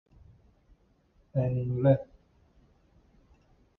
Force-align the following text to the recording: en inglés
en 1.35 1.53
inglés 1.61 1.99